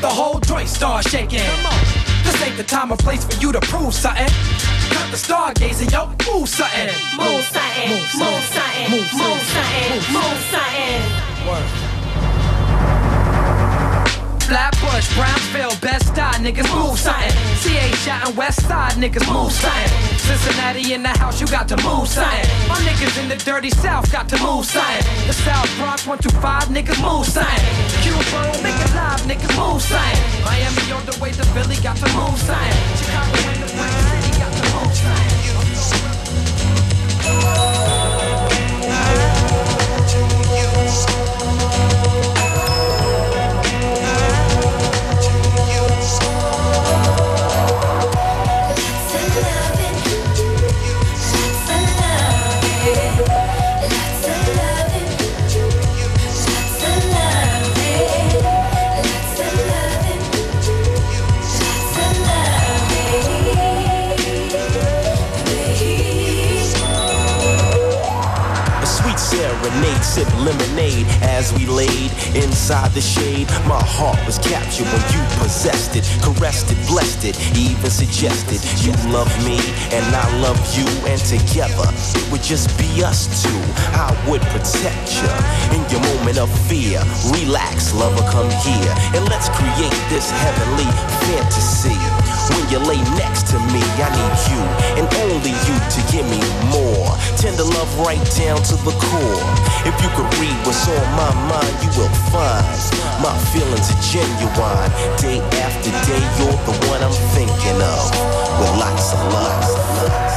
The 0.00 0.08
whole 0.08 0.40
joint 0.40 0.68
start 0.68 1.06
shaking. 1.08 1.50
This 2.24 2.42
ain't 2.42 2.56
the 2.56 2.64
time 2.64 2.92
or 2.92 2.96
place 2.96 3.24
for 3.24 3.40
you 3.40 3.52
to 3.52 3.60
prove 3.60 3.94
something. 3.94 4.26
Cut 4.90 5.10
the 5.10 5.16
stargazing, 5.16 5.92
yo, 5.92 6.08
move 6.32 6.48
something. 6.48 6.88
Move 7.16 7.44
something, 7.44 7.90
move 7.90 8.42
something, 8.42 8.90
move 8.90 9.08
something, 9.08 10.12
move 10.12 10.38
something. 10.50 11.81
Flatbush, 14.52 15.08
Brownsville, 15.16 15.72
Bed-Stuy, 15.80 16.44
niggas 16.44 16.68
move 16.76 16.98
something. 16.98 17.32
CA 17.56 17.90
shot 18.04 18.28
and 18.28 18.36
West 18.36 18.60
Side, 18.68 18.92
niggas 19.00 19.24
move 19.32 19.50
something. 19.50 19.88
Cincinnati 20.18 20.92
in 20.92 21.02
the 21.02 21.08
house, 21.08 21.40
you 21.40 21.46
got 21.46 21.66
to 21.68 21.76
move 21.78 22.06
something. 22.06 22.44
My 22.68 22.76
niggas 22.84 23.16
in 23.16 23.30
the 23.30 23.36
dirty 23.36 23.70
South 23.70 24.12
got 24.12 24.28
to 24.28 24.36
move 24.42 24.66
something. 24.66 25.06
The 25.26 25.32
South 25.32 25.74
Bronx, 25.78 26.06
125, 26.06 26.68
niggas 26.68 27.00
move 27.00 27.24
something. 27.24 27.64
Make 28.60 28.76
it 28.76 28.92
live, 28.92 29.24
niggas 29.24 29.56
move 29.56 29.80
something. 29.80 30.20
Miami 30.44 30.92
on 30.92 31.06
the 31.06 31.16
way 31.18 31.32
to 31.32 31.44
Philly, 31.56 31.76
got 31.80 31.96
to 31.96 32.12
move 32.12 32.36
something. 32.36 32.76
Chicago 33.00 33.56
in 33.56 33.60
the 33.64 33.72
West 33.72 34.04
City, 34.04 34.36
got 34.36 34.52
to 34.52 34.64
move 34.68 34.92
something. 34.92 35.32
Blessed 77.22 77.56
even 77.56 77.90
suggested 77.90 78.60
you 78.84 78.92
love 79.12 79.30
me 79.44 79.58
and 79.92 80.04
I 80.14 80.40
love 80.40 80.58
you, 80.76 80.86
and 81.08 81.20
together 81.20 81.88
it 82.14 82.32
would 82.32 82.42
just 82.42 82.76
be 82.78 83.04
us 83.04 83.42
two. 83.42 83.48
I 83.94 84.10
would 84.28 84.42
protect 84.42 85.14
you 85.16 85.76
in 85.76 85.88
your 85.90 86.00
moment 86.14 86.38
of 86.38 86.50
fear. 86.68 87.00
Relax, 87.32 87.94
lover, 87.94 88.24
come 88.30 88.50
here. 88.50 88.94
And 89.14 89.28
let's 89.28 89.48
create 89.50 89.98
this 90.08 90.30
heavenly 90.30 90.90
fantasy. 91.26 92.31
When 92.54 92.64
you 92.68 92.78
lay 92.84 93.00
next 93.16 93.48
to 93.52 93.58
me, 93.72 93.82
I 94.00 94.08
need 94.12 94.36
you 94.52 94.60
and 95.00 95.06
only 95.28 95.52
you 95.52 95.76
to 95.76 96.00
give 96.12 96.26
me 96.28 96.40
more. 96.70 97.10
Tender 97.36 97.64
love 97.64 97.90
right 98.00 98.22
down 98.36 98.62
to 98.70 98.76
the 98.86 98.94
core. 98.96 99.46
If 99.88 99.94
you 100.02 100.10
could 100.14 100.30
read 100.38 100.56
what's 100.64 100.86
on 100.88 101.06
my 101.16 101.32
mind, 101.48 101.74
you 101.82 101.90
will 101.98 102.12
find 102.30 103.02
my 103.22 103.36
feelings 103.52 103.90
are 103.90 104.02
genuine. 104.02 104.90
Day 105.18 105.40
after 105.62 105.90
day, 106.06 106.22
you're 106.38 106.58
the 106.66 106.74
one 106.90 107.02
I'm 107.02 107.16
thinking 107.34 107.78
of. 107.80 108.10
With 108.58 108.72
lots 108.78 109.12
of 109.12 109.20
love. 109.32 110.31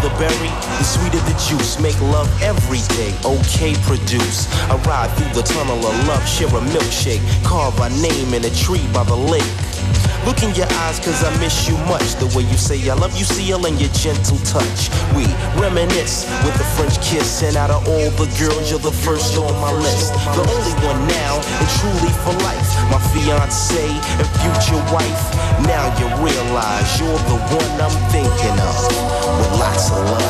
The 0.00 0.10
berry, 0.18 0.52
the 0.78 0.84
sweeter 0.84 1.18
the 1.26 1.34
juice. 1.48 1.78
Make 1.80 2.00
love 2.00 2.28
every 2.42 2.82
day, 2.96 3.14
okay, 3.24 3.74
produce. 3.82 4.50
I 4.70 4.76
ride 4.86 5.10
through 5.16 5.32
the 5.34 5.42
tunnel 5.42 5.78
of 5.78 6.06
love, 6.06 6.26
share 6.28 6.48
a 6.48 6.60
milkshake, 6.72 7.22
carve 7.44 7.78
our 7.80 7.90
name 7.90 8.34
in 8.34 8.44
a 8.44 8.50
tree 8.50 8.86
by 8.92 9.04
the 9.04 9.16
lake. 9.16 9.67
Look 10.28 10.42
in 10.42 10.54
your 10.54 10.68
eyes, 10.84 11.00
cause 11.00 11.24
I 11.24 11.32
miss 11.40 11.66
you 11.66 11.74
much. 11.88 12.20
The 12.20 12.26
way 12.36 12.44
you 12.44 12.58
say 12.58 12.76
I 12.90 12.92
love 12.92 13.16
you, 13.16 13.24
seal, 13.24 13.64
and 13.64 13.80
your 13.80 13.88
gentle 13.96 14.36
touch. 14.44 14.92
We 15.16 15.24
reminisce 15.56 16.28
with 16.44 16.52
a 16.60 16.68
French 16.76 17.00
kiss, 17.00 17.42
and 17.42 17.56
out 17.56 17.70
of 17.70 17.88
all 17.88 18.10
the 18.20 18.28
girls, 18.36 18.68
you're 18.68 18.78
the 18.78 18.92
first 18.92 19.38
on 19.38 19.56
my 19.56 19.72
list. 19.72 20.12
The 20.36 20.44
only 20.44 20.76
one 20.84 21.00
now, 21.08 21.40
and 21.40 21.66
truly 21.80 22.12
for 22.20 22.36
life. 22.44 22.68
My 22.92 23.00
fiance 23.08 23.80
and 23.80 24.28
future 24.44 24.76
wife. 24.92 25.24
Now 25.64 25.88
you 25.96 26.04
realize 26.20 27.00
you're 27.00 27.24
the 27.24 27.40
one 27.48 27.80
I'm 27.80 27.96
thinking 28.12 28.58
of. 28.68 28.84
With 29.40 29.52
lots 29.56 29.88
of 29.88 30.04
love. 30.12 30.28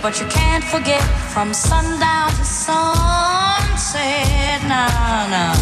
But 0.00 0.18
you 0.20 0.26
can't 0.28 0.64
forget 0.64 1.02
from 1.34 1.52
sundown 1.52 2.30
to 2.30 2.44
sunset. 2.44 3.98
Nah, 4.64 5.28
nah. 5.28 5.54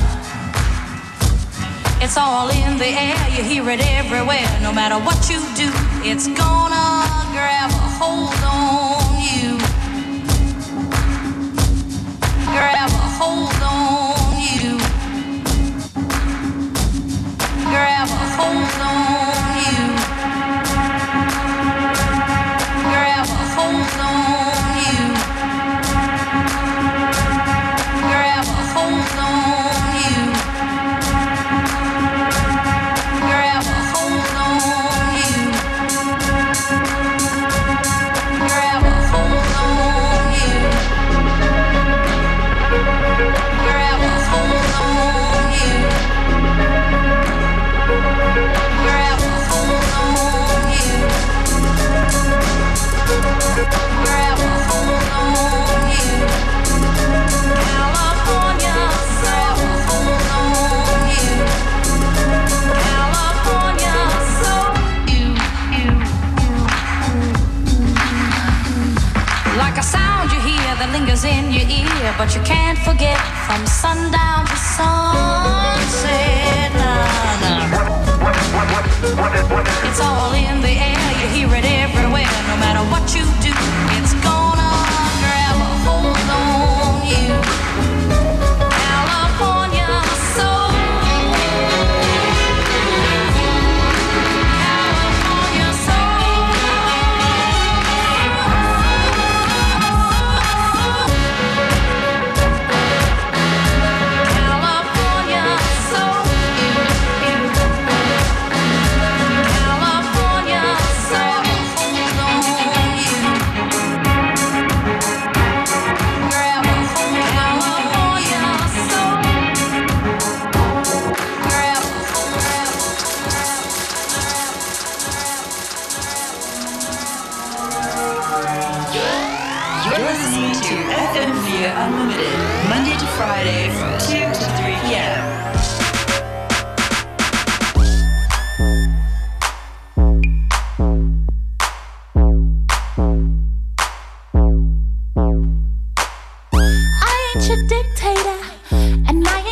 It's 2.01 2.16
all 2.16 2.49
in 2.49 2.79
the 2.79 2.87
air, 2.87 3.16
you 3.35 3.43
hear 3.43 3.69
it 3.71 3.81
everywhere. 3.99 4.47
No 4.62 4.73
matter 4.73 4.97
what 4.97 5.29
you 5.29 5.40
do, 5.57 5.71
it's 6.05 6.29
gonna 6.29 6.70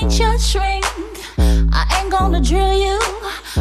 ain't 0.09 0.19
your 0.19 0.39
shrink. 0.39 0.85
I 1.39 2.01
ain't 2.01 2.11
gonna 2.11 2.41
drill 2.41 2.73
you 2.73 2.99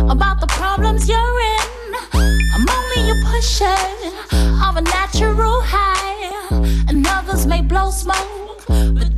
about 0.10 0.39
the 0.39 0.47
problems 0.47 1.07
you're 1.10 1.39
in. 1.53 1.95
I'm 2.53 2.65
only 2.79 3.12
a 3.12 3.15
pusher 3.25 3.81
of 4.65 4.77
a 4.77 4.81
natural 4.81 5.62
high, 5.62 6.86
and 6.88 7.05
others 7.05 7.45
may 7.45 7.62
blow 7.62 7.91
smoke, 7.91 8.63
but 8.67 9.16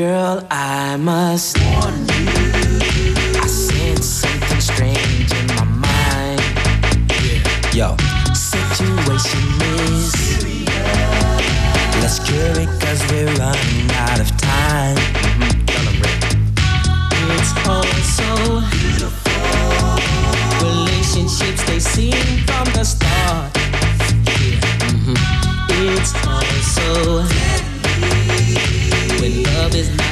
Girl, 0.00 0.42
I 0.50 0.96
must 0.96 1.58
warn 1.60 1.92
you. 2.08 2.30
I 3.38 3.46
sense 3.46 4.06
something 4.06 4.60
strange 4.60 5.30
in 5.30 5.46
my 5.48 5.64
mind. 5.64 6.40
Yo, 7.74 7.96
situation 8.32 9.44
is 9.76 10.16
Let's 12.00 12.18
cure 12.18 12.64
it 12.64 12.70
cause 12.80 13.02
we're 13.12 13.26
running 13.36 13.90
out 13.92 14.20
of 14.24 14.30
time. 14.38 14.96
It's 17.36 17.52
all 17.68 17.84
so 18.16 18.62
beautiful. 18.72 19.84
Relationships 20.66 21.62
they 21.64 21.78
seem 21.78 22.38
from 22.48 22.64
the 22.72 22.84
start. 22.84 23.52
Mhm. 24.80 25.18
It's 25.68 26.14
all 26.26 26.42
so 26.76 27.49
love 29.60 29.74
is 29.74 30.09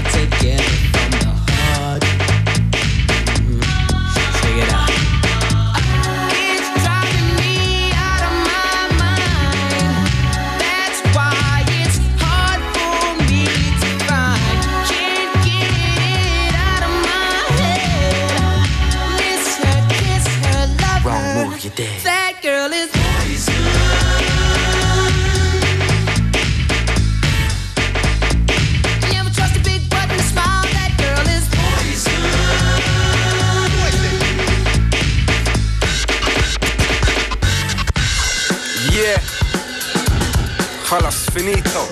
finito. 41.39 41.85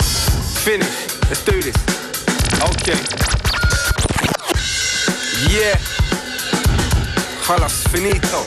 Finish. 0.65 0.89
Let's 1.29 1.45
do 1.45 1.63
this. 1.63 1.77
Okay. 2.71 2.99
Yeah. 5.55 5.79
Halas, 7.47 7.87
finito. 7.93 8.43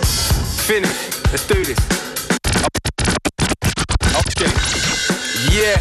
Finish. 0.67 0.99
Let's 1.31 1.47
do 1.47 1.63
this. 1.63 1.79
Okay. 4.19 4.51
Yeah. 5.55 5.79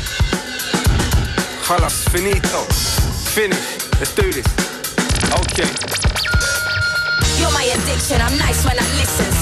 Halas, 1.67 1.97
finito. 2.11 2.63
Finish. 3.35 3.59
Let's 3.99 4.15
do 4.15 4.31
this. 4.31 4.47
Okay. 5.41 5.69
You're 7.41 7.53
my 7.53 7.65
addiction, 7.65 8.21
I'm 8.21 8.39
nice 8.39 8.65
when 8.65 8.79
I. 8.79 8.88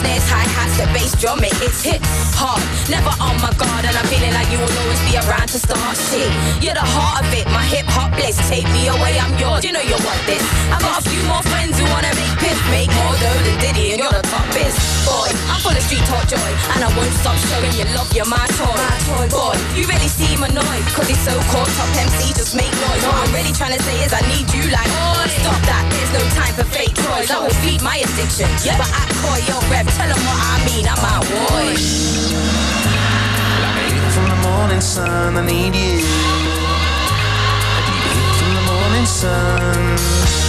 Snares, 0.07 0.29
hi 0.31 0.47
hats, 0.55 0.79
the 0.79 0.87
bass 0.95 1.13
drum, 1.19 1.43
it 1.43 1.51
hits, 1.59 1.83
hits 1.83 2.07
hard. 2.39 2.63
Never 2.87 3.11
on 3.19 3.35
my 3.43 3.51
guard, 3.59 3.83
and 3.83 3.97
I'm 3.97 4.07
feeling 4.07 4.31
like 4.31 4.47
you 4.55 4.59
will 4.63 4.71
always 4.71 5.03
be 5.03 5.19
around 5.19 5.51
to 5.51 5.59
start 5.59 5.97
shit. 5.99 6.31
You're 6.63 6.79
the 6.79 6.87
heart 6.87 7.27
of 7.27 7.33
it, 7.35 7.49
my 7.51 7.65
hip 7.67 7.91
hop 7.91 8.15
bliss. 8.15 8.39
Take 8.47 8.69
me 8.71 8.87
away, 8.87 9.19
I'm 9.19 9.35
yours. 9.41 9.67
You 9.67 9.75
know 9.75 9.83
you 9.83 9.99
want 10.07 10.23
this. 10.31 10.45
I 10.71 10.79
got 10.79 11.03
a 11.03 11.05
few 11.09 11.19
more 11.27 11.43
friends 11.51 11.75
who 11.75 11.85
wanna 11.91 12.13
make 12.15 12.35
piff, 12.39 12.59
make 12.71 12.93
more 12.95 13.17
dough 13.19 13.41
than 13.43 13.57
Diddy, 13.59 13.97
and 13.97 13.99
you're 13.99 14.15
the 14.15 14.23
top 14.31 14.47
biz. 14.55 14.77
Boy, 15.03 15.31
I'm 15.51 15.59
full 15.59 15.75
of 15.75 15.83
street 15.83 16.07
talk 16.07 16.23
joy, 16.31 16.51
and 16.79 16.87
I 16.87 16.91
won't 16.95 17.11
stop 17.19 17.35
showing 17.51 17.75
you 17.75 17.87
love, 17.99 18.07
you're 18.15 18.31
my 18.31 18.47
toy. 18.55 18.79
My 18.79 18.99
toy 19.11 19.27
Boy, 19.33 19.59
you 19.75 19.91
really 19.91 20.11
seem 20.11 20.39
annoyed, 20.47 20.85
cause 20.95 21.11
he's 21.11 21.23
so 21.27 21.35
caught 21.51 21.71
up 21.83 21.91
MC, 21.99 22.31
just 22.39 22.55
make 22.55 22.71
noise. 22.79 23.03
What 23.03 23.27
I'm 23.27 23.33
really 23.35 23.55
trying 23.59 23.75
to 23.75 23.83
say 23.83 23.97
is 24.07 24.15
I 24.15 24.23
need 24.31 24.47
you 24.55 24.71
like, 24.71 24.87
boy, 24.87 25.27
stop 25.43 25.59
that, 25.67 25.83
there's 25.91 26.13
no 26.15 26.23
time 26.39 26.55
for 26.55 26.67
fake 26.71 26.95
toys. 26.95 27.31
I 27.31 27.43
will 27.43 27.59
feed 27.67 27.83
my 27.83 27.99
addiction, 27.99 28.47
yeah. 28.63 28.79
but 28.79 28.91
I 28.91 29.03
call 29.23 29.39
your 29.51 29.63
rep, 29.71 29.87
tell 29.97 30.09
them 30.09 30.21
what 30.29 30.39
I 30.39 30.57
mean, 30.69 30.87
I'm 30.87 31.05
out, 31.13 31.25
boy. 31.25 31.75
From 34.15 34.29
the 34.29 34.37
morning 34.49 34.81
sun, 34.81 35.37
I 35.37 35.45
need 35.45 35.75
you. 35.75 35.97
Need 37.87 38.03
the 38.05 38.13
heat 38.17 38.35
from 38.41 38.53
the 38.59 38.65
morning 38.73 39.07
sun. 39.07 40.46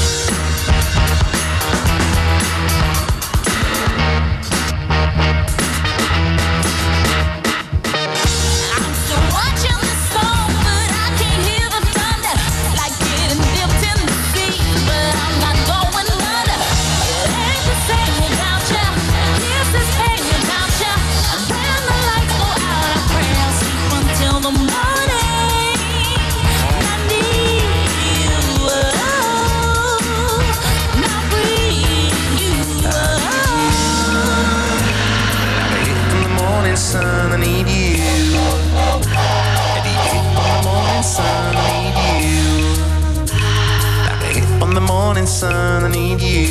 Sun, 45.38 45.84
I 45.84 45.89
need 45.89 46.19
you. 46.19 46.47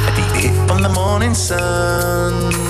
Need 0.00 0.14
the 0.16 0.24
heat 0.40 0.54
from 0.66 0.80
the 0.80 0.88
morning 0.88 1.34
sun. 1.34 2.69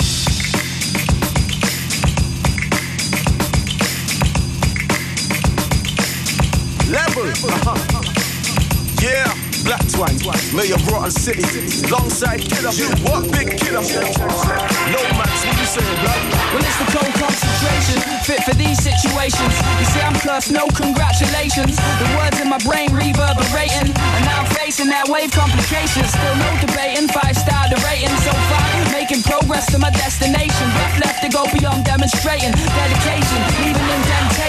Twine, 10.01 10.17
Mayor 10.49 10.81
Rotten 10.89 11.13
City, 11.13 11.45
alongside 11.85 12.41
Kidder. 12.41 12.73
You 12.73 12.89
what, 13.05 13.21
big 13.29 13.53
Kidder? 13.53 13.85
No 13.85 15.01
max, 15.13 15.45
what 15.45 15.53
you 15.61 15.67
saying, 15.69 15.97
blood? 16.01 16.21
Well, 16.49 16.65
it's 16.65 16.79
the 16.81 16.89
cold 16.89 17.13
concentration, 17.21 18.01
fit 18.25 18.41
for 18.41 18.57
these 18.57 18.81
situations. 18.81 19.53
You 19.77 19.85
see, 19.93 20.01
I'm 20.01 20.17
plus, 20.17 20.49
no 20.49 20.65
congratulations. 20.73 21.77
The 21.77 22.09
words 22.17 22.41
in 22.41 22.49
my 22.49 22.57
brain 22.65 22.89
reverberating, 22.89 23.93
and 23.93 24.23
now 24.25 24.41
I'm 24.41 24.49
facing 24.57 24.89
that 24.89 25.05
wave 25.05 25.29
complications. 25.37 26.09
Still 26.09 26.33
no 26.33 26.49
debating, 26.65 27.05
five 27.13 27.37
star 27.37 27.69
the 27.69 27.77
rating 27.85 28.09
so 28.25 28.33
far. 28.49 28.65
Making 28.89 29.21
progress 29.21 29.69
to 29.69 29.77
my 29.77 29.93
destination. 29.93 30.65
Breath 30.81 30.97
left 30.97 31.21
to 31.21 31.29
go 31.29 31.45
beyond 31.53 31.85
demonstrating. 31.85 32.57
Dedication, 32.57 33.39
leaving 33.61 33.85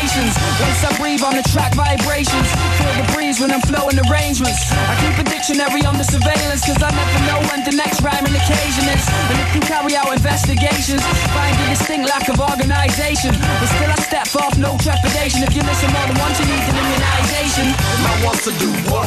indentations. 0.02 0.34
Once 0.58 0.82
I 0.84 0.90
breathe 0.98 1.22
on 1.22 1.34
the 1.36 1.46
track 1.50 1.74
vibrations, 1.74 2.48
feel 2.78 2.94
the 2.98 3.06
breeze 3.14 3.38
when 3.40 3.50
I'm 3.50 3.62
flowing 3.62 3.98
arrangements. 4.08 4.58
I 4.72 4.94
keep 4.98 5.14
a 5.18 5.26
dictionary 5.28 5.82
under 5.86 6.04
surveillance, 6.04 6.66
cause 6.66 6.80
I 6.82 6.90
never 6.90 7.20
know 7.26 7.38
when 7.50 7.62
the 7.64 7.74
next 7.76 8.02
rhyming 8.02 8.34
occasion 8.34 8.84
is. 8.90 9.04
And 9.30 9.38
if 9.38 9.54
you 9.54 9.62
carry 9.62 9.94
out 9.96 10.10
investigations, 10.12 11.02
find 11.30 11.54
a 11.54 11.66
distinct 11.70 12.08
lack 12.08 12.28
of 12.28 12.40
organization. 12.40 13.34
But 13.38 13.68
still 13.70 13.90
I 13.90 13.98
step 14.02 14.28
off, 14.42 14.58
no 14.58 14.76
trepidation. 14.82 15.42
If 15.46 15.54
you 15.54 15.62
listen 15.62 15.90
more 15.92 16.06
than 16.06 16.18
once, 16.18 16.38
you 16.40 16.46
need 16.46 16.64
an 16.66 16.76
immunization. 16.76 17.66
Man 18.02 18.18
wants 18.26 18.42
to 18.44 18.52
do 18.58 18.70
what? 18.90 19.06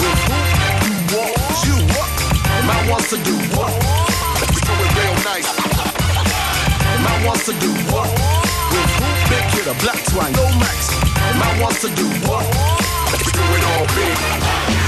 With 0.00 0.20
who? 0.28 0.38
You 0.88 0.96
what? 1.12 1.32
You 1.66 1.76
what? 1.92 2.10
Man 2.64 2.82
wants 2.88 3.10
to 3.10 3.18
do 3.20 3.36
what? 3.52 3.72
Let's 4.40 4.60
do 4.60 4.72
it 4.72 4.92
real 4.96 5.16
nice. 5.28 5.50
Man 7.04 7.18
wants 7.26 7.44
to 7.46 7.54
do 7.60 7.72
what? 7.92 8.51
With 8.72 8.92
who? 8.98 9.08
Big 9.28 9.44
Kidder, 9.52 9.76
Black 9.84 10.02
Twine, 10.08 10.32
no 10.32 10.44
max. 10.58 10.90
Man 11.38 11.60
wants 11.60 11.80
to 11.82 11.88
do 11.94 12.06
what? 12.26 12.44
Do 13.32 13.42
it 13.56 13.64
all 13.64 13.86
big. 13.94 14.81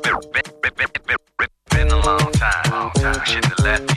been, 0.00 1.88
a 1.88 2.06
long 2.06 2.32
time. 2.32 2.70
Long 2.70 2.90
time. 2.92 3.24
Shit 3.26 3.42
to 3.44 3.62
let 3.62 3.91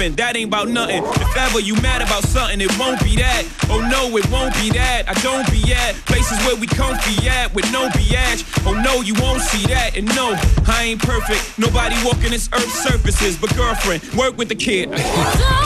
That 0.00 0.34
ain't 0.34 0.48
about 0.48 0.68
nothing. 0.68 1.04
If 1.04 1.36
ever 1.36 1.60
you 1.60 1.74
mad 1.82 2.00
about 2.00 2.24
something, 2.24 2.58
it 2.62 2.72
won't 2.78 3.04
be 3.04 3.16
that. 3.16 3.44
Oh 3.68 3.80
no, 3.80 4.16
it 4.16 4.24
won't 4.30 4.54
be 4.54 4.70
that. 4.70 5.04
I 5.06 5.12
don't 5.20 5.44
be 5.50 5.74
at 5.74 5.94
places 6.06 6.38
where 6.46 6.56
we 6.56 6.66
comfy 6.66 7.28
at 7.28 7.52
with 7.54 7.70
no 7.70 7.90
biatch. 7.90 8.48
Oh 8.66 8.72
no, 8.80 9.02
you 9.02 9.12
won't 9.20 9.42
see 9.42 9.66
that. 9.66 9.98
And 9.98 10.08
no, 10.16 10.32
I 10.66 10.84
ain't 10.84 11.02
perfect. 11.02 11.58
Nobody 11.58 11.96
walking 12.02 12.30
this 12.30 12.48
earth 12.54 12.72
surfaces, 12.72 13.36
but 13.36 13.54
girlfriend, 13.54 14.02
work 14.14 14.38
with 14.38 14.48
the 14.48 14.54
kid. 14.54 14.88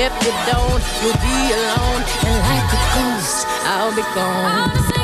If 0.00 0.12
you 0.24 0.30
don't, 0.46 0.82
you'll 1.02 1.12
be 1.14 1.52
alone. 1.58 2.04
And 2.22 2.38
like 2.46 2.70
a 2.70 2.80
ghost, 2.94 3.46
I'll 3.66 3.92
be 3.96 4.02
gone. 4.14 4.97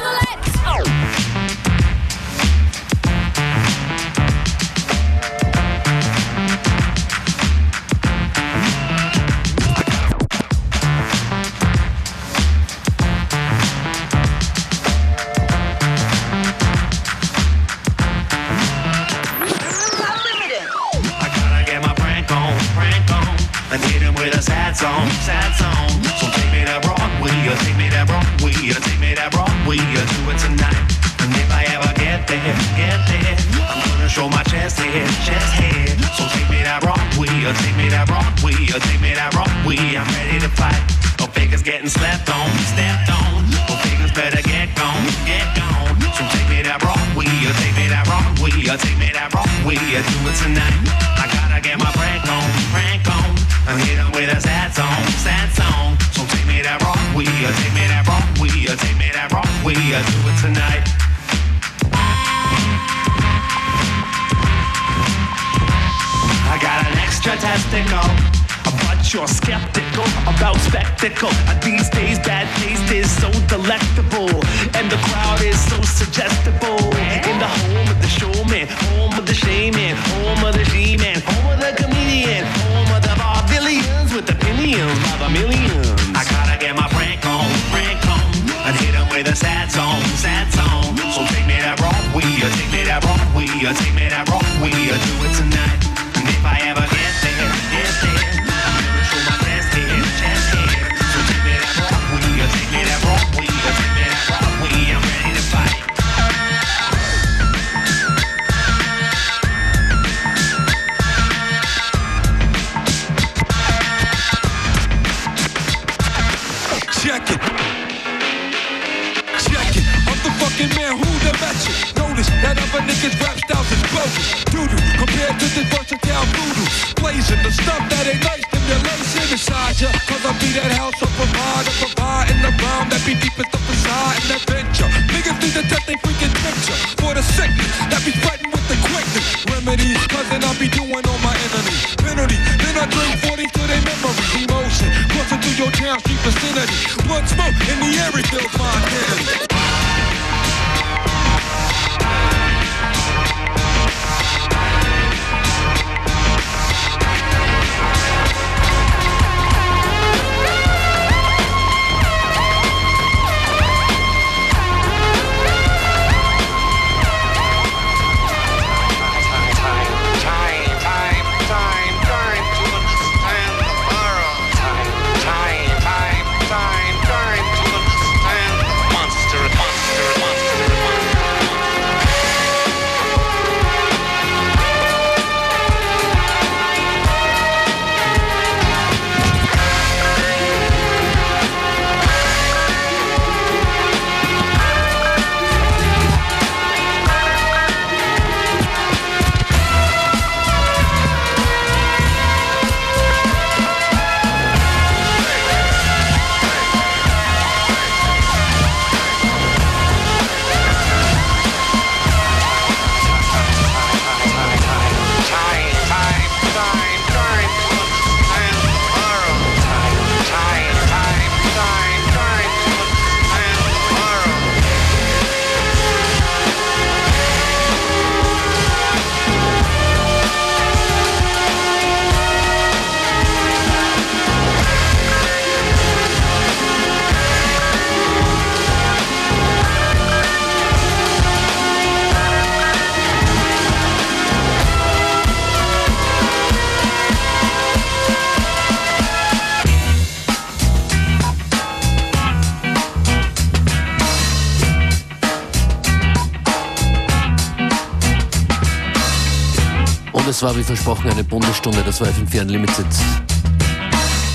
war 260.44 260.54
wie 260.58 260.62
versprochen 260.62 261.10
eine 261.10 261.24
Bundesstunde, 261.24 261.82
das 261.86 262.02
war 262.02 262.08
FM4 262.08 262.42
Unlimited. 262.42 262.86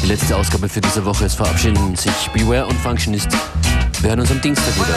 Die 0.01 0.07
letzte 0.07 0.35
Ausgabe 0.35 0.67
für 0.67 0.81
diese 0.81 1.05
Woche. 1.05 1.25
ist 1.25 1.35
verabschieden 1.35 1.95
sich 1.95 2.11
Beware 2.33 2.65
und 2.65 2.75
Functionist. 2.79 3.29
Wir 4.01 4.09
hören 4.09 4.21
uns 4.21 4.31
am 4.31 4.41
Dienstag 4.41 4.73
wieder. 4.75 4.87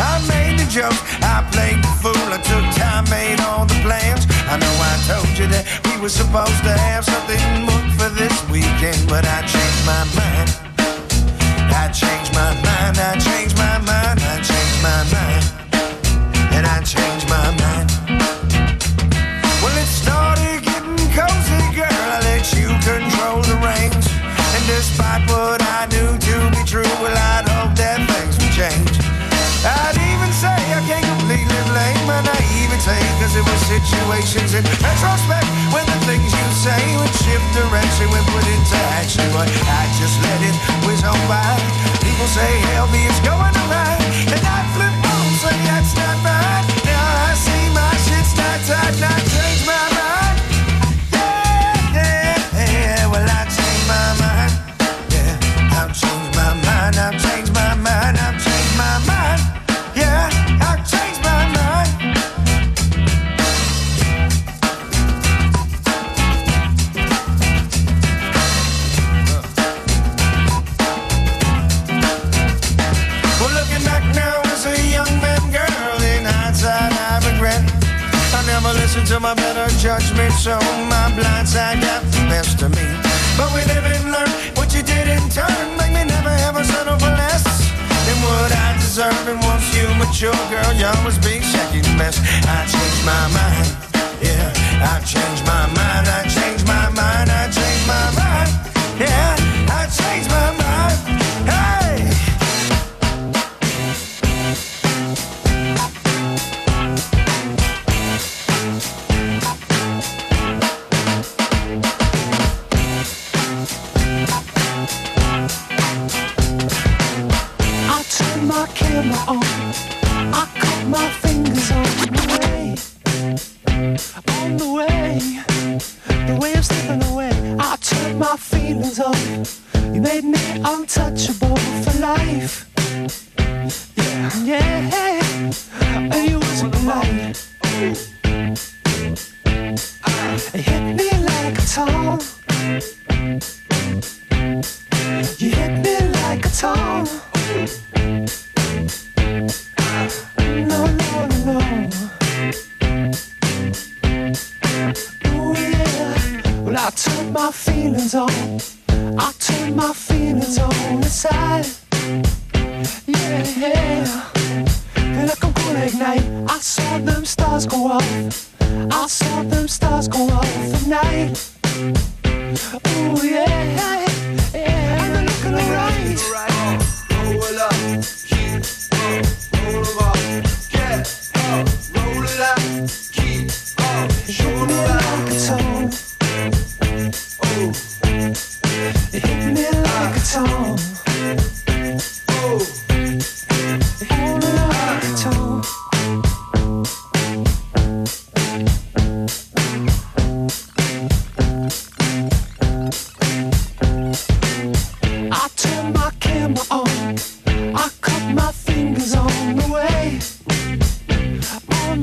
I 0.00 0.18
made 0.26 0.58
the 0.58 0.66
joke, 0.66 0.98
I 1.22 1.44
played 1.52 1.80
the 1.82 1.88
fool, 2.02 2.32
I 2.32 2.38
took 2.42 2.64
time, 2.74 3.04
made 3.10 3.40
all 3.40 3.64
the 3.64 3.78
plans. 3.84 4.26
I 4.50 4.58
know 4.58 4.74
I 4.80 4.98
told 5.06 5.38
you 5.38 5.46
that 5.46 5.64
we 5.84 6.00
were 6.00 6.08
supposed 6.08 6.64
to 6.64 6.72
have 6.72 7.04
something 7.04 7.66
booked 7.66 7.92
for 8.00 8.10
this 8.10 8.34
weekend, 8.50 9.08
but 9.08 9.24
I 9.24 9.42
changed 9.42 9.86
my 9.86 10.04
mind. 10.16 10.61
situations 33.72 34.52
in 34.52 34.64
retrospect 34.84 35.48
when 35.72 35.84
the 35.88 36.00
things 36.04 36.28
you 36.28 36.48
say 36.52 36.80
would 37.00 37.14
shift 37.24 37.48
direction 37.56 38.04
when 38.12 38.20
put 38.28 38.44
into 38.52 38.78
action. 39.00 39.24
But 39.32 39.48
I 39.48 39.82
just 39.96 40.16
let 40.20 40.40
it 40.44 40.56
whiz 40.84 41.00
on 41.04 41.16
by. 41.24 41.56
People 42.04 42.28
say 42.28 42.52
healthy 42.76 43.00
is 43.08 43.20
going 43.24 43.56
around, 43.64 44.02
and 44.28 44.42
I 44.44 44.58
flip 44.76 44.92
on 44.92 45.24
say 45.40 45.56
that's 45.64 45.92
not 45.96 46.16
right. 46.20 46.64
Now 46.84 47.04
I 47.28 47.32
see 47.32 47.64
my 47.72 47.92
shit's 48.04 48.36
not 48.36 48.58
tight, 48.68 49.00
not 49.00 49.22
tight. 49.32 49.51
so 80.38 80.58
my 80.88 81.12
blind 81.14 81.48
side 81.48 81.80
got 81.80 82.02
the 82.12 82.22
best 82.28 82.62
of 82.62 82.70
me. 82.74 82.86
But 83.36 83.52
we 83.54 83.60
live 83.72 83.84
and 83.84 84.12
learn 84.12 84.30
what 84.56 84.74
you 84.74 84.82
did 84.82 85.08
in 85.08 85.28
turn. 85.28 85.66
Make 85.76 85.92
me 85.92 86.04
never 86.04 86.34
ever 86.48 86.64
settle 86.64 86.98
for 86.98 87.12
less 87.22 87.44
than 88.06 88.18
what 88.26 88.50
I 88.52 88.74
deserve. 88.78 89.28
And 89.28 89.40
once 89.42 89.66
you 89.76 89.86
mature, 90.00 90.36
girl, 90.50 90.72
you 90.74 90.86
always 90.86 91.18
be 91.18 91.40
shaking 91.40 91.88
mess. 91.96 92.18
I 92.46 92.66
changed 92.72 93.02
my 93.04 93.24
mind, 93.38 93.68
yeah, 94.20 94.92
I 94.92 95.00
changed 95.04 95.44
my 95.46 95.66
mind. 95.76 95.91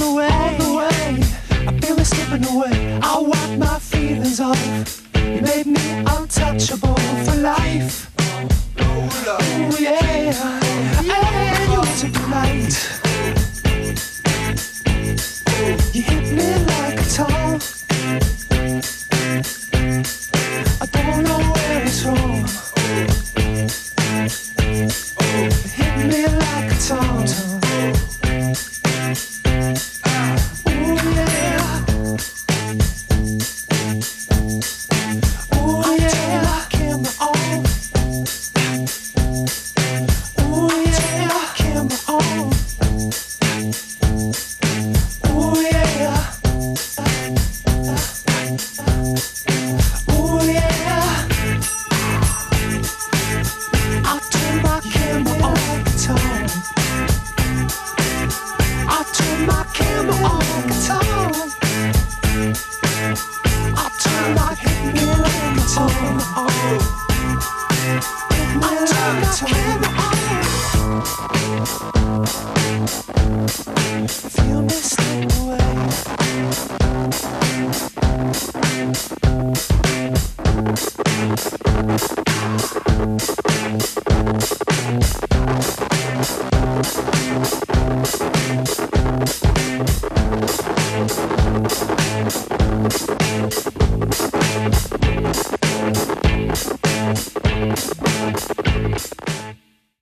All 0.02 0.56
the 0.58 0.74
way, 0.78 0.88
I 1.68 1.80
feel 1.82 2.00
it 2.00 2.06
slipping 2.06 2.46
away. 2.48 3.00
I 3.04 3.20
wipe 3.20 3.60
my 3.60 3.80
feelings 3.80 4.40
off. 4.40 5.06
You 5.16 5.42
made 5.42 5.66
me 5.66 6.04
untouchable 6.08 6.96
for 6.96 7.36
life. 7.36 8.10
Oh, 8.80 9.78
yeah. 9.80 10.59